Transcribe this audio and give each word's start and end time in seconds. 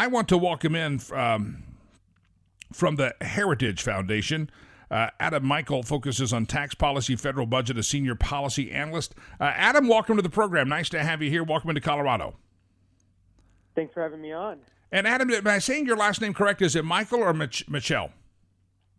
I 0.00 0.06
want 0.06 0.28
to 0.30 0.38
welcome 0.38 0.74
in 0.74 0.98
um, 1.12 1.62
from 2.72 2.96
the 2.96 3.14
Heritage 3.20 3.82
Foundation. 3.82 4.48
Uh, 4.90 5.08
Adam 5.20 5.44
Michael 5.44 5.82
focuses 5.82 6.32
on 6.32 6.46
tax 6.46 6.74
policy, 6.74 7.16
federal 7.16 7.44
budget, 7.44 7.76
a 7.76 7.82
senior 7.82 8.14
policy 8.14 8.70
analyst. 8.70 9.14
Uh, 9.38 9.52
Adam, 9.54 9.88
welcome 9.88 10.16
to 10.16 10.22
the 10.22 10.30
program. 10.30 10.70
Nice 10.70 10.88
to 10.88 11.02
have 11.02 11.20
you 11.20 11.28
here. 11.28 11.44
Welcome 11.44 11.68
into 11.68 11.82
Colorado. 11.82 12.34
Thanks 13.74 13.92
for 13.92 14.02
having 14.02 14.22
me 14.22 14.32
on. 14.32 14.60
And 14.90 15.06
Adam, 15.06 15.30
am 15.30 15.46
I 15.46 15.58
saying 15.58 15.84
your 15.84 15.98
last 15.98 16.22
name 16.22 16.32
correct? 16.32 16.62
Is 16.62 16.74
it 16.76 16.84
Michael 16.86 17.22
or 17.22 17.34
Mich- 17.34 17.68
Michelle? 17.68 18.10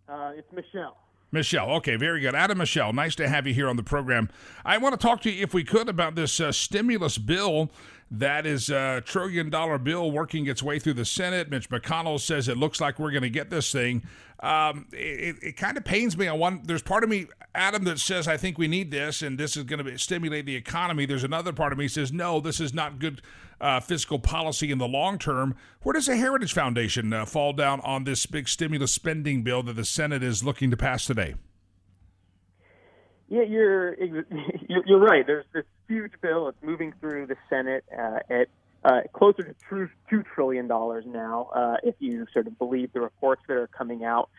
Uh, 0.07 0.33
it's 0.35 0.53
Michelle. 0.53 0.97
Michelle. 1.31 1.71
Okay, 1.77 1.95
very 1.95 2.21
good. 2.21 2.35
Adam 2.35 2.59
Michel, 2.59 2.93
nice 2.93 3.15
to 3.15 3.27
have 3.27 3.47
you 3.47 3.55
here 3.55 3.69
on 3.69 3.75
the 3.75 3.83
program. 3.83 4.29
I 4.63 4.77
want 4.77 4.93
to 4.93 4.99
talk 4.99 5.21
to 5.21 5.31
you, 5.31 5.41
if 5.41 5.51
we 5.51 5.63
could, 5.63 5.89
about 5.89 6.13
this 6.13 6.39
uh, 6.39 6.51
stimulus 6.51 7.17
bill 7.17 7.71
that 8.11 8.45
is 8.45 8.69
a 8.69 9.01
trillion 9.05 9.49
dollar 9.49 9.77
bill 9.77 10.11
working 10.11 10.45
its 10.47 10.61
way 10.61 10.79
through 10.79 10.95
the 10.95 11.05
Senate. 11.05 11.49
Mitch 11.49 11.69
McConnell 11.69 12.19
says 12.19 12.49
it 12.49 12.57
looks 12.57 12.81
like 12.81 12.99
we're 12.99 13.11
going 13.11 13.23
to 13.23 13.29
get 13.29 13.49
this 13.49 13.71
thing. 13.71 14.03
Um, 14.41 14.87
it, 14.91 15.37
it 15.41 15.57
kind 15.57 15.77
of 15.77 15.85
pains 15.85 16.17
me. 16.17 16.27
I 16.27 16.33
want 16.33 16.67
there's 16.67 16.81
part 16.81 17.05
of 17.05 17.09
me, 17.09 17.27
Adam, 17.55 17.85
that 17.85 17.99
says 17.99 18.27
I 18.27 18.35
think 18.35 18.57
we 18.57 18.67
need 18.67 18.91
this 18.91 19.21
and 19.21 19.37
this 19.37 19.55
is 19.55 19.63
going 19.63 19.85
to 19.85 19.97
stimulate 19.97 20.45
the 20.45 20.55
economy. 20.55 21.05
There's 21.05 21.23
another 21.23 21.53
part 21.53 21.71
of 21.71 21.77
me 21.77 21.87
says 21.87 22.11
no, 22.11 22.41
this 22.41 22.59
is 22.59 22.73
not 22.73 22.99
good 22.99 23.21
uh, 23.61 23.79
fiscal 23.79 24.19
policy 24.19 24.71
in 24.71 24.77
the 24.77 24.87
long 24.87 25.17
term. 25.17 25.55
Where 25.83 25.93
does 25.93 26.07
the 26.07 26.17
Heritage 26.17 26.53
Foundation 26.53 27.13
uh, 27.13 27.25
fall 27.25 27.53
down 27.53 27.79
on 27.81 28.03
this 28.03 28.25
big 28.25 28.49
stimulus 28.49 28.91
spending 28.91 29.43
bill 29.43 29.63
that 29.63 29.77
the 29.77 29.85
Senate 29.85 30.21
is 30.21 30.43
looking 30.43 30.69
to 30.71 30.77
pass 30.77 31.05
today? 31.05 31.35
Yeah, 33.29 33.43
you're 33.43 33.95
you're 34.85 34.99
right. 34.99 35.25
There's 35.25 35.45
this 35.53 35.63
huge 35.91 36.13
bill. 36.21 36.47
It's 36.47 36.63
moving 36.63 36.93
through 36.99 37.27
the 37.27 37.35
Senate 37.49 37.83
uh, 37.97 38.19
at 38.29 38.47
uh, 38.83 39.01
closer 39.13 39.43
to 39.43 39.55
two, 39.69 39.89
two 40.09 40.23
trillion 40.23 40.67
dollars 40.67 41.05
now, 41.05 41.49
uh, 41.53 41.75
if 41.83 41.95
you 41.99 42.25
sort 42.33 42.47
of 42.47 42.57
believe 42.57 42.93
the 42.93 43.01
reports 43.01 43.41
that 43.47 43.55
are 43.57 43.67
coming 43.67 44.03
out. 44.03 44.29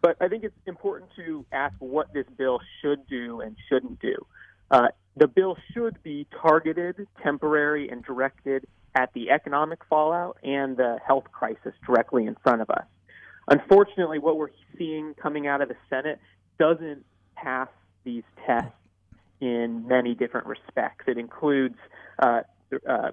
But 0.00 0.16
I 0.20 0.28
think 0.28 0.44
it's 0.44 0.54
important 0.66 1.10
to 1.16 1.46
ask 1.52 1.74
what 1.78 2.12
this 2.12 2.26
bill 2.36 2.60
should 2.80 3.06
do 3.06 3.40
and 3.40 3.56
shouldn't 3.68 4.00
do. 4.00 4.26
Uh, 4.70 4.88
the 5.16 5.28
bill 5.28 5.56
should 5.72 6.02
be 6.02 6.26
targeted, 6.42 7.06
temporary, 7.22 7.88
and 7.88 8.02
directed 8.02 8.66
at 8.96 9.12
the 9.12 9.30
economic 9.30 9.80
fallout 9.88 10.38
and 10.42 10.76
the 10.76 10.98
health 11.06 11.24
crisis 11.32 11.72
directly 11.86 12.26
in 12.26 12.36
front 12.42 12.62
of 12.62 12.70
us. 12.70 12.84
Unfortunately, 13.48 14.18
what 14.18 14.36
we're 14.36 14.50
seeing 14.76 15.14
coming 15.14 15.46
out 15.46 15.60
of 15.60 15.68
the 15.68 15.76
Senate 15.88 16.18
doesn't 16.58 17.04
pass 17.36 17.68
these 18.04 18.24
tests 18.46 18.72
in 19.40 19.86
many 19.86 20.14
different 20.14 20.46
respects. 20.46 21.04
It 21.06 21.18
includes 21.18 21.76
uh, 22.18 22.42
uh, 22.88 23.10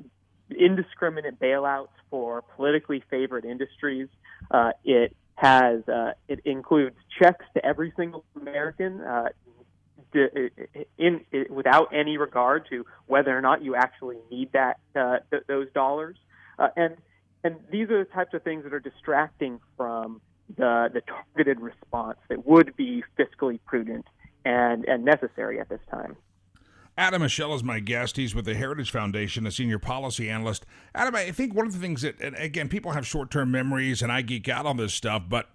indiscriminate 0.49 1.39
bailouts 1.39 1.89
for 2.09 2.43
politically 2.55 3.03
favored 3.09 3.45
industries. 3.45 4.07
Uh, 4.49 4.71
it 4.83 5.15
has 5.35 5.87
uh, 5.87 6.11
it 6.27 6.41
includes 6.45 6.95
checks 7.19 7.45
to 7.55 7.65
every 7.65 7.93
single 7.95 8.25
American. 8.39 9.01
Uh, 9.01 9.29
in, 10.13 11.21
in, 11.31 11.45
without 11.49 11.93
any 11.93 12.17
regard 12.17 12.67
to 12.69 12.85
whether 13.07 13.35
or 13.35 13.39
not 13.39 13.63
you 13.63 13.75
actually 13.75 14.17
need 14.29 14.51
that 14.51 14.77
uh, 14.93 15.19
th- 15.29 15.43
those 15.47 15.71
dollars, 15.73 16.17
and 16.75 16.97
and 17.45 17.55
these 17.71 17.89
are 17.89 18.03
the 18.03 18.09
types 18.11 18.33
of 18.33 18.43
things 18.43 18.63
that 18.63 18.73
are 18.73 18.81
distracting 18.81 19.61
from 19.77 20.19
the 20.57 20.89
the 20.93 21.01
targeted 21.01 21.61
response 21.61 22.17
that 22.27 22.45
would 22.45 22.75
be 22.75 23.03
fiscally 23.17 23.59
prudent 23.65 24.05
and, 24.45 24.85
and 24.85 25.05
necessary 25.05 25.59
at 25.59 25.69
this 25.69 25.81
time. 25.89 26.15
Adam 26.97 27.21
Michel 27.21 27.53
is 27.55 27.63
my 27.63 27.79
guest. 27.79 28.17
He's 28.17 28.35
with 28.35 28.45
the 28.45 28.53
Heritage 28.53 28.91
Foundation, 28.91 29.47
a 29.47 29.51
senior 29.51 29.79
policy 29.79 30.29
analyst. 30.29 30.65
Adam, 30.93 31.15
I 31.15 31.31
think 31.31 31.55
one 31.55 31.65
of 31.65 31.73
the 31.73 31.79
things 31.79 32.01
that, 32.01 32.15
again, 32.37 32.67
people 32.67 32.91
have 32.91 33.07
short 33.07 33.31
term 33.31 33.49
memories, 33.49 34.01
and 34.01 34.11
I 34.11 34.21
geek 34.21 34.49
out 34.49 34.65
on 34.65 34.77
this 34.77 34.93
stuff, 34.93 35.23
but 35.29 35.49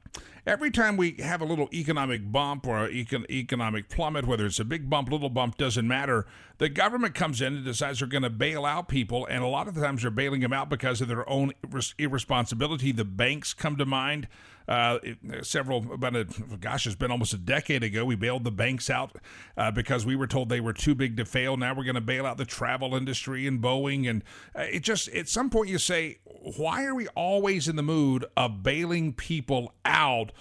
every 0.47 0.71
time 0.71 0.97
we 0.97 1.17
have 1.19 1.43
a 1.43 1.45
little 1.45 1.69
economic 1.75 2.33
bump 2.33 2.67
or 2.67 2.89
econ- 2.89 3.29
economic 3.31 3.91
plummet, 3.91 4.27
whether 4.27 4.47
it's 4.47 4.61
a 4.61 4.65
big 4.65 4.89
bump, 4.89 5.11
little 5.11 5.29
bump, 5.29 5.59
doesn't 5.59 5.87
matter. 5.87 6.27
The 6.59 6.71
government 6.71 7.15
comes 7.15 7.43
in 7.43 7.55
and 7.55 7.65
decides 7.65 7.99
they're 7.99 8.09
going 8.09 8.23
to 8.23 8.31
bail 8.31 8.65
out 8.65 8.89
people, 8.89 9.27
and 9.27 9.45
a 9.45 9.49
lot 9.49 9.69
of 9.69 9.75
the 9.75 9.83
times 9.83 10.03
they're 10.03 10.11
bailing 10.11 10.41
them 10.41 10.55
out 10.55 10.71
because 10.71 11.03
of 11.03 11.09
their 11.09 11.29
own 11.29 11.53
irresponsibility. 11.99 12.93
The 12.93 13.05
banks 13.05 13.53
come 13.53 13.77
to 13.77 13.85
mind. 13.85 14.27
Uh, 14.69 14.99
several 15.43 15.93
about 15.93 16.16
a 16.16 16.25
gosh, 16.60 16.87
it's 16.87 16.97
been 16.97 17.10
almost 17.10 17.32
a 17.32 17.38
decade 17.38 17.84
ago. 17.84 18.04
We 18.04 18.16
bailed 18.16 18.44
the 18.44 18.50
banks 18.50 18.91
out 18.91 19.16
uh, 19.56 19.71
because 19.71 20.04
we 20.04 20.16
were 20.16 20.27
told 20.27 20.49
they 20.49 20.60
were 20.60 20.72
too 20.72 20.94
big 20.94 21.16
to 21.19 21.25
fail. 21.25 21.56
Now 21.56 21.75
we're 21.75 21.84
going 21.84 21.94
to 21.94 22.00
bail 22.00 22.27
out 22.27 22.37
the 22.37 22.44
travel 22.44 22.94
industry 22.94 23.47
and 23.47 23.62
Boeing, 23.62 24.09
and 24.09 24.25
uh, 24.56 24.62
it 24.62 24.81
just 24.81 25.09
at 25.10 25.28
some 25.28 25.50
point 25.50 25.69
you 25.69 25.78
say, 25.78 26.19
why 26.25 26.84
are 26.84 26.94
we 26.94 27.06
always 27.09 27.69
in 27.69 27.76
the 27.76 27.82
mood 27.82 28.25
of 28.37 28.62
bailing 28.62 29.12
people 29.12 29.72
out? 29.84 30.32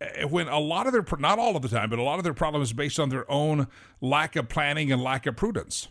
Uh, 0.00 0.26
when 0.26 0.48
a 0.48 0.58
lot 0.58 0.86
of 0.86 0.92
their 0.92 1.04
not 1.18 1.38
all 1.38 1.54
of 1.54 1.62
the 1.62 1.68
time, 1.68 1.90
but 1.90 1.98
a 1.98 2.02
lot 2.02 2.18
of 2.18 2.24
their 2.24 2.34
problem 2.34 2.62
is 2.62 2.72
based 2.72 2.98
on 2.98 3.08
their 3.08 3.30
own 3.30 3.68
lack 4.00 4.34
of 4.34 4.48
planning 4.48 4.90
and 4.90 5.02
lack 5.02 5.26
of 5.26 5.36
prudence. 5.36 5.88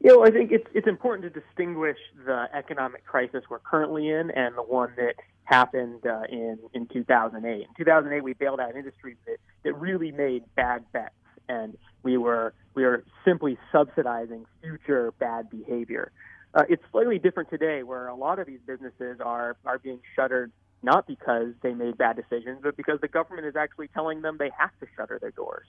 Know, 0.00 0.24
I 0.24 0.30
think 0.30 0.52
it's 0.52 0.66
it's 0.74 0.86
important 0.86 1.32
to 1.32 1.40
distinguish 1.40 1.98
the 2.24 2.46
economic 2.54 3.04
crisis 3.04 3.44
we're 3.50 3.58
currently 3.58 4.08
in 4.08 4.30
and 4.30 4.56
the 4.56 4.62
one 4.62 4.92
that 4.96 5.14
happened 5.48 6.06
uh, 6.06 6.22
in 6.28 6.58
in 6.74 6.86
2008. 6.86 7.60
In 7.60 7.66
2008, 7.76 8.22
we 8.22 8.34
bailed 8.34 8.60
out 8.60 8.76
industries 8.76 9.16
that 9.26 9.38
that 9.64 9.72
really 9.74 10.12
made 10.12 10.44
bad 10.54 10.84
bets, 10.92 11.14
and 11.48 11.76
we 12.02 12.16
were 12.16 12.52
we 12.74 12.84
were 12.84 13.04
simply 13.24 13.58
subsidizing 13.72 14.44
future 14.62 15.12
bad 15.18 15.48
behavior. 15.50 16.12
Uh, 16.54 16.64
it's 16.68 16.82
slightly 16.90 17.18
different 17.18 17.50
today, 17.50 17.82
where 17.82 18.08
a 18.08 18.14
lot 18.14 18.38
of 18.38 18.46
these 18.46 18.60
businesses 18.66 19.20
are 19.20 19.56
are 19.64 19.78
being 19.78 20.00
shuttered 20.14 20.52
not 20.82 21.06
because 21.06 21.48
they 21.62 21.74
made 21.74 21.98
bad 21.98 22.16
decisions, 22.16 22.60
but 22.62 22.76
because 22.76 23.00
the 23.00 23.08
government 23.08 23.46
is 23.46 23.56
actually 23.56 23.88
telling 23.88 24.22
them 24.22 24.36
they 24.38 24.50
have 24.56 24.70
to 24.80 24.86
shutter 24.96 25.18
their 25.20 25.32
doors. 25.32 25.66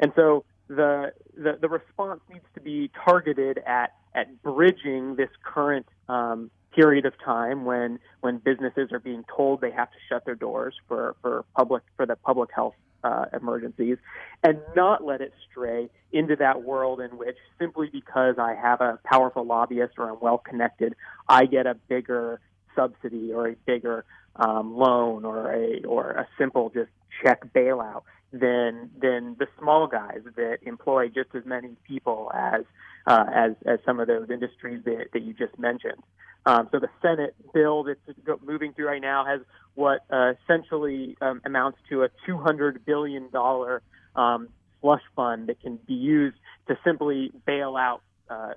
And 0.00 0.12
so 0.16 0.44
the, 0.68 1.12
the, 1.36 1.58
the 1.60 1.68
response 1.68 2.20
needs 2.32 2.44
to 2.54 2.60
be 2.60 2.90
targeted 3.04 3.58
at, 3.58 3.94
at 4.14 4.42
bridging 4.42 5.14
this 5.16 5.30
current 5.44 5.86
um, 6.08 6.50
period 6.78 7.06
of 7.06 7.12
time 7.24 7.64
when, 7.64 7.98
when 8.20 8.38
businesses 8.38 8.92
are 8.92 9.00
being 9.00 9.24
told 9.36 9.60
they 9.60 9.70
have 9.72 9.90
to 9.90 9.96
shut 10.08 10.24
their 10.24 10.36
doors 10.36 10.74
for, 10.86 11.16
for, 11.20 11.44
public, 11.56 11.82
for 11.96 12.06
the 12.06 12.14
public 12.14 12.50
health 12.54 12.74
uh, 13.02 13.24
emergencies 13.32 13.96
and 14.44 14.58
not 14.76 15.04
let 15.04 15.20
it 15.20 15.32
stray 15.50 15.88
into 16.12 16.36
that 16.36 16.62
world 16.62 17.00
in 17.00 17.16
which 17.18 17.36
simply 17.58 17.88
because 17.92 18.36
I 18.38 18.54
have 18.54 18.80
a 18.80 19.00
powerful 19.04 19.44
lobbyist 19.44 19.94
or 19.98 20.10
I'm 20.10 20.20
well 20.20 20.38
connected, 20.38 20.94
I 21.28 21.46
get 21.46 21.66
a 21.66 21.74
bigger 21.74 22.40
subsidy 22.76 23.32
or 23.32 23.48
a 23.48 23.56
bigger 23.66 24.04
um, 24.36 24.76
loan 24.76 25.24
or 25.24 25.52
a 25.52 25.82
or 25.84 26.10
a 26.10 26.28
simple 26.38 26.70
just 26.70 26.90
check 27.24 27.52
bailout 27.52 28.02
than 28.32 28.90
than 29.00 29.36
the 29.38 29.46
small 29.58 29.86
guys 29.86 30.20
that 30.36 30.58
employ 30.62 31.08
just 31.08 31.34
as 31.34 31.44
many 31.46 31.76
people 31.86 32.30
as 32.34 32.62
uh, 33.06 33.24
as 33.34 33.52
as 33.66 33.78
some 33.86 34.00
of 34.00 34.06
those 34.06 34.28
industries 34.30 34.82
that, 34.84 35.06
that 35.12 35.22
you 35.22 35.32
just 35.32 35.58
mentioned. 35.58 36.02
Um, 36.46 36.68
so 36.70 36.78
the 36.78 36.88
Senate 37.02 37.34
bill 37.52 37.84
that's 37.84 38.00
moving 38.46 38.72
through 38.72 38.86
right 38.86 39.02
now 39.02 39.24
has 39.24 39.40
what 39.74 40.04
uh, 40.10 40.32
essentially 40.42 41.16
um, 41.20 41.40
amounts 41.44 41.78
to 41.90 42.04
a 42.04 42.08
200 42.26 42.84
billion 42.84 43.30
dollar 43.30 43.82
um, 44.16 44.48
slush 44.80 45.02
fund 45.16 45.48
that 45.48 45.60
can 45.60 45.78
be 45.86 45.94
used 45.94 46.36
to 46.68 46.78
simply 46.84 47.32
bail 47.46 47.76
out 47.76 48.02
uh, 48.30 48.52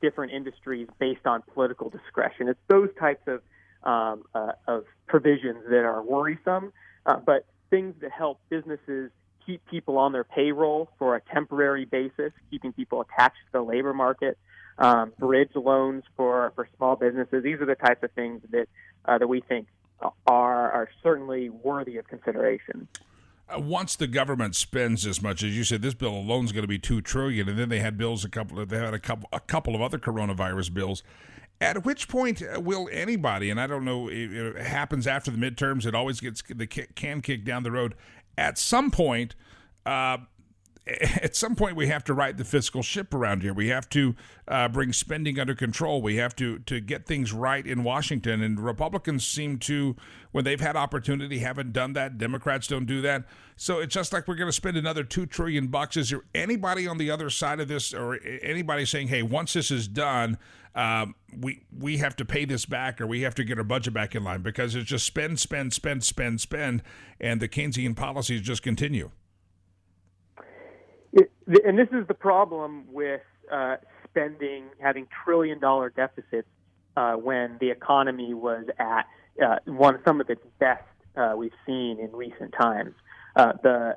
different 0.00 0.32
industries 0.32 0.88
based 0.98 1.26
on 1.26 1.42
political 1.54 1.90
discretion. 1.90 2.48
It's 2.48 2.60
those 2.68 2.90
types 2.98 3.22
of 3.26 3.42
um, 3.84 4.24
uh, 4.34 4.52
of 4.68 4.84
provisions 5.06 5.64
that 5.68 5.84
are 5.84 6.02
worrisome, 6.02 6.72
uh, 7.04 7.16
but 7.16 7.46
things 7.72 7.94
that 8.02 8.12
help 8.12 8.38
businesses 8.50 9.10
keep 9.46 9.64
people 9.66 9.96
on 9.98 10.12
their 10.12 10.24
payroll 10.24 10.90
for 10.98 11.16
a 11.16 11.20
temporary 11.32 11.86
basis, 11.86 12.32
keeping 12.50 12.72
people 12.72 13.00
attached 13.00 13.38
to 13.46 13.52
the 13.52 13.62
labor 13.62 13.94
market, 13.94 14.38
um, 14.78 15.10
bridge 15.18 15.50
loans 15.54 16.04
for, 16.14 16.52
for 16.54 16.68
small 16.76 16.96
businesses. 16.96 17.42
These 17.42 17.60
are 17.60 17.66
the 17.66 17.74
types 17.74 18.02
of 18.02 18.12
things 18.12 18.42
that 18.50 18.68
uh, 19.04 19.18
that 19.18 19.26
we 19.26 19.40
think 19.40 19.66
are 20.26 20.70
are 20.70 20.88
certainly 21.02 21.48
worthy 21.48 21.96
of 21.96 22.06
consideration. 22.06 22.88
Uh, 23.48 23.58
once 23.58 23.96
the 23.96 24.06
government 24.06 24.54
spends 24.54 25.06
as 25.06 25.20
much 25.22 25.42
as 25.42 25.56
you 25.56 25.64
said, 25.64 25.82
this 25.82 25.94
bill 25.94 26.14
alone 26.14 26.44
is 26.44 26.52
going 26.52 26.62
to 26.62 26.68
be 26.68 26.78
two 26.78 27.00
trillion, 27.00 27.48
and 27.48 27.58
then 27.58 27.68
they 27.68 27.80
had 27.80 27.96
bills 27.96 28.24
a 28.24 28.28
couple. 28.28 28.64
They 28.64 28.78
had 28.78 28.94
a 28.94 29.00
couple 29.00 29.28
a 29.32 29.40
couple 29.40 29.74
of 29.74 29.80
other 29.80 29.98
coronavirus 29.98 30.72
bills 30.74 31.02
At 31.62 31.84
which 31.84 32.08
point 32.08 32.42
uh, 32.42 32.60
will 32.60 32.88
anybody, 32.90 33.48
and 33.48 33.60
I 33.60 33.68
don't 33.68 33.84
know, 33.84 34.08
it, 34.10 34.56
happens 34.56 35.06
after 35.06 35.30
the 35.30 35.38
midterms, 35.38 35.86
it 35.86 35.94
always 35.94 36.18
gets 36.18 36.42
the 36.42 36.66
can 36.66 37.22
kick 37.22 37.44
down 37.44 37.62
the 37.62 37.70
road. 37.70 37.94
At 38.36 38.58
some 38.58 38.90
point, 38.90 39.36
uh, 39.86 40.18
at 41.22 41.36
some 41.36 41.54
point 41.54 41.76
we 41.76 41.86
have 41.86 42.02
to 42.04 42.14
right 42.14 42.36
the 42.36 42.44
fiscal 42.44 42.82
ship 42.82 43.14
around 43.14 43.42
here. 43.42 43.54
We 43.54 43.68
have 43.68 43.88
to 43.90 44.16
uh, 44.48 44.68
bring 44.68 44.92
spending 44.92 45.38
under 45.38 45.54
control. 45.54 46.02
We 46.02 46.16
have 46.16 46.34
to 46.36 46.58
to 46.60 46.80
get 46.80 47.06
things 47.06 47.32
right 47.32 47.64
in 47.64 47.84
Washington. 47.84 48.42
And 48.42 48.58
Republicans 48.58 49.24
seem 49.24 49.58
to, 49.60 49.94
when 50.32 50.44
they've 50.44 50.60
had 50.60 50.74
opportunity, 50.74 51.38
haven't 51.38 51.72
done 51.72 51.92
that. 51.92 52.18
Democrats 52.18 52.66
don't 52.66 52.86
do 52.86 53.00
that. 53.02 53.24
So 53.56 53.78
it's 53.78 53.94
just 53.94 54.12
like 54.12 54.26
we're 54.26 54.34
going 54.34 54.48
to 54.48 54.52
spend 54.52 54.76
another 54.76 55.04
two 55.04 55.26
trillion 55.26 55.68
bucks. 55.68 55.96
Is 55.96 56.10
there 56.10 56.24
anybody 56.34 56.88
on 56.88 56.98
the 56.98 57.10
other 57.10 57.30
side 57.30 57.60
of 57.60 57.68
this, 57.68 57.94
or 57.94 58.18
anybody 58.42 58.84
saying, 58.84 59.08
"Hey, 59.08 59.22
once 59.22 59.52
this 59.52 59.70
is 59.70 59.86
done"? 59.86 60.36
Um, 60.74 61.14
we 61.38 61.64
we 61.78 61.98
have 61.98 62.16
to 62.16 62.24
pay 62.24 62.46
this 62.46 62.64
back 62.64 62.98
or 62.98 63.06
we 63.06 63.20
have 63.20 63.34
to 63.34 63.44
get 63.44 63.58
our 63.58 63.64
budget 63.64 63.92
back 63.92 64.14
in 64.14 64.24
line 64.24 64.40
because 64.40 64.74
it's 64.74 64.88
just 64.88 65.04
spend, 65.04 65.38
spend, 65.38 65.74
spend, 65.74 66.02
spend, 66.02 66.40
spend, 66.40 66.82
and 67.20 67.40
the 67.40 67.48
Keynesian 67.48 67.94
policies 67.94 68.40
just 68.40 68.62
continue. 68.62 69.10
It, 71.12 71.30
and 71.64 71.78
this 71.78 71.88
is 71.92 72.06
the 72.08 72.14
problem 72.14 72.84
with 72.90 73.20
uh, 73.50 73.76
spending, 74.08 74.64
having 74.80 75.06
trillion 75.24 75.58
dollar 75.58 75.90
deficits 75.90 76.48
uh, 76.96 77.14
when 77.14 77.56
the 77.60 77.70
economy 77.70 78.34
was 78.34 78.64
at 78.78 79.06
uh, 79.42 79.56
one 79.64 79.98
some 80.06 80.20
of 80.20 80.28
its 80.30 80.42
best 80.58 80.82
uh, 81.16 81.34
we've 81.36 81.52
seen 81.66 81.98
in 81.98 82.12
recent 82.12 82.52
times. 82.58 82.94
Uh, 83.36 83.52
the 83.62 83.96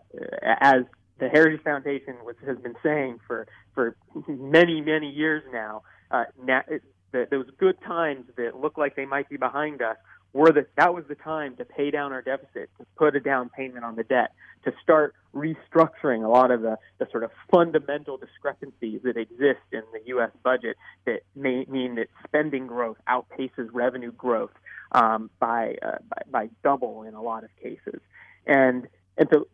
as 0.62 0.84
the 1.20 1.30
Heritage 1.30 1.62
Foundation 1.64 2.16
was, 2.26 2.36
has 2.46 2.58
been 2.58 2.76
saying 2.84 3.20
for 3.28 3.48
for 3.74 3.96
many 4.28 4.82
many 4.82 5.10
years 5.10 5.44
now, 5.52 5.84
uh, 6.12 6.24
now 6.42 6.62
it, 6.68 6.84
the, 7.12 7.28
those 7.30 7.48
good 7.58 7.78
times 7.82 8.26
that 8.38 8.60
look 8.60 8.78
like 8.78 8.96
they 8.96 9.06
might 9.06 9.30
be 9.30 9.38
behind 9.38 9.82
us 9.82 9.98
were 10.36 10.52
that 10.52 10.68
that 10.76 10.94
was 10.94 11.06
the 11.08 11.16
time 11.16 11.56
to 11.56 11.64
pay 11.64 11.90
down 11.90 12.12
our 12.12 12.22
deficit, 12.22 12.70
to 12.78 12.86
put 12.98 13.16
a 13.16 13.22
down 13.22 13.48
payment 13.48 13.86
on 13.86 13.96
the 13.96 14.04
debt, 14.04 14.34
to 14.66 14.74
start 14.84 15.16
restructuring 15.34 16.26
a 16.26 16.28
lot 16.28 16.52
of 16.52 16.62
the, 16.62 16.78
the 16.98 17.08
sort 17.10 17.24
of 17.24 17.32
fundamental 17.50 18.18
discrepancies 18.18 19.00
that 19.06 19.16
exist 19.16 19.62
in 19.72 19.82
the 19.94 20.02
U.S. 20.08 20.32
budget 20.44 20.76
that 21.06 21.22
may 21.38 21.66
mean 21.70 21.96
that 21.96 22.08
spending 22.28 22.68
growth 22.68 22.98
outpaces 23.08 23.70
revenue 23.72 24.12
growth 24.12 24.52
um, 24.92 25.30
by, 25.40 25.76
uh, 25.82 26.00
by, 26.10 26.22
by 26.30 26.50
double 26.64 27.04
in 27.04 27.14
a 27.14 27.22
lot 27.22 27.46
of 27.46 27.50
cases, 27.56 28.02
and 28.46 28.88
and 29.18 29.30
so 29.34 29.48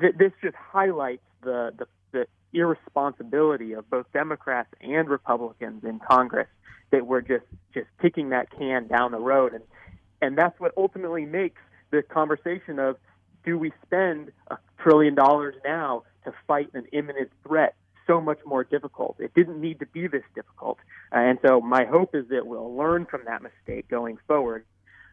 th- 0.00 0.14
this 0.18 0.32
just 0.42 0.56
highlights 0.56 1.22
the 1.42 1.72
the 1.78 1.86
irresponsibility 2.52 3.72
of 3.72 3.88
both 3.90 4.06
Democrats 4.12 4.68
and 4.80 5.08
Republicans 5.08 5.84
in 5.84 6.00
Congress 6.00 6.48
that 6.90 7.06
we're 7.06 7.20
just 7.20 7.44
just 7.72 7.86
kicking 8.02 8.30
that 8.30 8.50
can 8.50 8.86
down 8.86 9.12
the 9.12 9.18
road 9.18 9.52
and 9.52 9.62
and 10.22 10.36
that's 10.36 10.58
what 10.60 10.72
ultimately 10.76 11.24
makes 11.24 11.60
the 11.90 12.02
conversation 12.02 12.78
of 12.78 12.96
do 13.44 13.58
we 13.58 13.72
spend 13.86 14.32
a 14.50 14.58
trillion 14.82 15.14
dollars 15.14 15.54
now 15.64 16.02
to 16.24 16.32
fight 16.46 16.68
an 16.74 16.84
imminent 16.92 17.30
threat 17.46 17.74
so 18.06 18.20
much 18.20 18.38
more 18.44 18.64
difficult. 18.64 19.16
It 19.18 19.34
didn't 19.34 19.60
need 19.60 19.78
to 19.80 19.86
be 19.86 20.08
this 20.08 20.24
difficult. 20.34 20.78
Uh, 21.14 21.18
and 21.18 21.38
so 21.46 21.60
my 21.60 21.84
hope 21.84 22.14
is 22.14 22.28
that 22.28 22.46
we'll 22.46 22.74
learn 22.76 23.06
from 23.06 23.22
that 23.26 23.40
mistake 23.42 23.88
going 23.88 24.18
forward. 24.26 24.64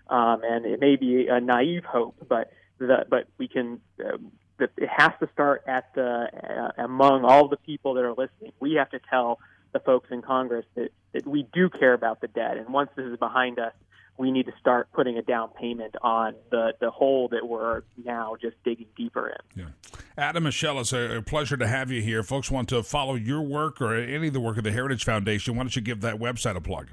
Um, 0.09 0.41
and 0.43 0.65
it 0.65 0.79
may 0.79 0.95
be 0.95 1.27
a 1.27 1.39
naive 1.39 1.83
hope, 1.83 2.15
but 2.27 2.51
the, 2.79 3.05
but 3.09 3.27
we 3.37 3.47
can. 3.47 3.81
Uh, 3.99 4.17
the, 4.57 4.69
it 4.77 4.89
has 4.89 5.11
to 5.19 5.29
start 5.33 5.63
at 5.67 5.93
the 5.93 6.27
uh, 6.33 6.83
among 6.83 7.25
all 7.25 7.47
the 7.47 7.57
people 7.57 7.93
that 7.95 8.03
are 8.03 8.13
listening. 8.13 8.51
We 8.59 8.73
have 8.73 8.89
to 8.91 8.99
tell 9.09 9.39
the 9.73 9.79
folks 9.79 10.09
in 10.11 10.21
Congress 10.21 10.65
that, 10.75 10.89
that 11.13 11.27
we 11.27 11.47
do 11.53 11.69
care 11.69 11.93
about 11.93 12.21
the 12.21 12.27
debt, 12.27 12.57
and 12.57 12.69
once 12.69 12.89
this 12.95 13.05
is 13.05 13.17
behind 13.17 13.59
us, 13.59 13.73
we 14.17 14.31
need 14.31 14.47
to 14.47 14.53
start 14.59 14.91
putting 14.93 15.17
a 15.17 15.21
down 15.21 15.49
payment 15.49 15.95
on 16.01 16.33
the, 16.49 16.73
the 16.79 16.89
hole 16.89 17.27
that 17.29 17.47
we're 17.47 17.83
now 18.03 18.35
just 18.41 18.55
digging 18.63 18.87
deeper 18.95 19.29
in. 19.29 19.61
Yeah. 19.61 19.99
Adam 20.17 20.43
Michel, 20.43 20.79
it's 20.79 20.91
a 20.91 21.21
pleasure 21.25 21.55
to 21.55 21.67
have 21.67 21.91
you 21.91 22.01
here. 22.01 22.23
Folks 22.23 22.49
want 22.49 22.69
to 22.69 22.81
follow 22.81 23.13
your 23.13 23.41
work 23.41 23.79
or 23.79 23.95
any 23.95 24.27
of 24.27 24.33
the 24.33 24.39
work 24.39 24.57
of 24.57 24.63
the 24.63 24.71
Heritage 24.71 25.05
Foundation. 25.05 25.55
Why 25.55 25.63
don't 25.63 25.75
you 25.75 25.83
give 25.83 26.01
that 26.01 26.15
website 26.15 26.55
a 26.55 26.61
plug? 26.61 26.89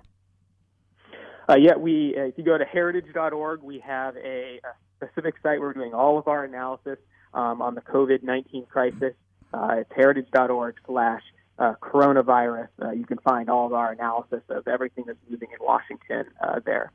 Uh, 1.49 1.57
yeah, 1.57 1.77
we 1.77 2.15
uh, 2.17 2.23
if 2.23 2.39
you 2.39 2.45
go 2.45 2.57
to 2.57 2.65
heritage.org, 2.65 3.63
we 3.63 3.79
have 3.81 4.17
a, 4.17 4.61
a, 4.65 4.75
specific 4.97 5.35
site 5.43 5.61
where 5.61 5.69
we're 5.69 5.75
doing 5.75 5.93
all 5.93 6.19
of 6.19 6.29
our 6.29 6.45
analysis 6.45 6.97
um, 7.35 7.61
on 7.61 7.75
the 7.75 7.81
COVID 7.83 8.23
19 8.23 8.67
crisis. 8.67 9.15
Uh, 9.53 9.77
it's 9.79 9.91
heritage.org 9.95 10.77
slash 10.87 11.23
uh, 11.59 11.75
coronavirus. 11.81 12.69
Uh, 12.83 12.91
you 12.91 13.05
can 13.05 13.19
find 13.19 13.49
all 13.49 13.67
of 13.67 13.73
our 13.73 13.93
analysis 13.93 14.43
of 14.49 14.67
everything 14.67 15.05
that's 15.07 15.19
moving 15.29 15.49
in 15.53 15.65
Washington 15.65 16.25
uh, 16.43 16.61
there 16.65 16.91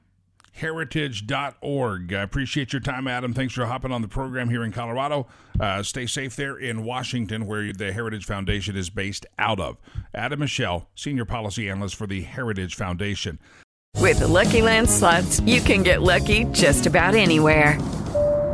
heritage.org. 0.53 2.13
I 2.13 2.21
appreciate 2.21 2.73
your 2.73 2.81
time, 2.81 3.07
Adam. 3.07 3.33
Thanks 3.33 3.53
for 3.53 3.65
hopping 3.65 3.91
on 3.91 4.01
the 4.01 4.07
program 4.07 4.49
here 4.49 4.63
in 4.63 4.71
Colorado. 4.71 5.27
Uh, 5.59 5.83
stay 5.83 6.05
safe 6.05 6.35
there 6.35 6.57
in 6.57 6.83
Washington, 6.83 7.45
where 7.45 7.71
the 7.73 7.91
Heritage 7.91 8.25
Foundation 8.25 8.75
is 8.75 8.89
based 8.89 9.25
out 9.37 9.59
of. 9.59 9.77
Adam 10.13 10.39
Michel, 10.39 10.89
Senior 10.95 11.25
Policy 11.25 11.69
Analyst 11.69 11.95
for 11.95 12.07
the 12.07 12.21
Heritage 12.21 12.75
Foundation. 12.75 13.39
With 13.95 14.19
the 14.19 14.27
Lucky 14.27 14.61
Land 14.61 14.89
slots, 14.89 15.39
you 15.41 15.61
can 15.61 15.83
get 15.83 16.01
lucky 16.01 16.45
just 16.45 16.85
about 16.85 17.15
anywhere. 17.15 17.77